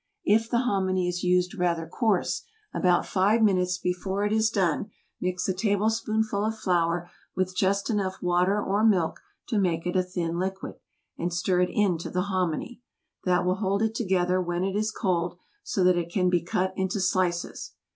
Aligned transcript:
If 0.25 0.49
the 0.49 0.61
hominy 0.61 1.07
is 1.07 1.21
used 1.23 1.53
rather 1.59 1.85
coarse, 1.85 2.41
about 2.73 3.05
five 3.05 3.43
minutes 3.43 3.77
before 3.77 4.25
it 4.25 4.33
is 4.33 4.49
done 4.49 4.89
mix 5.19 5.47
a 5.47 5.53
tablespoonful 5.53 6.43
of 6.43 6.57
flour 6.57 7.11
with 7.35 7.55
just 7.55 7.87
enough 7.87 8.19
water 8.19 8.59
or 8.59 8.83
milk 8.83 9.19
to 9.49 9.59
make 9.59 9.85
it 9.85 9.95
a 9.95 10.01
thin 10.01 10.39
liquid, 10.39 10.79
and 11.19 11.31
stir 11.31 11.61
it 11.61 11.69
into 11.71 12.09
the 12.09 12.23
hominy. 12.33 12.81
That 13.25 13.45
will 13.45 13.57
hold 13.57 13.83
it 13.83 13.93
together 13.93 14.41
when 14.41 14.63
it 14.63 14.75
is 14.75 14.89
cold, 14.91 15.37
so 15.61 15.83
that 15.83 15.97
it 15.99 16.11
can 16.11 16.31
be 16.31 16.41
cut 16.41 16.73
into 16.75 16.99
slices. 16.99 17.73